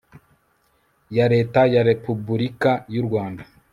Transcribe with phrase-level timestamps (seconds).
[1.15, 3.43] ya leta ya repubulika yu rwanda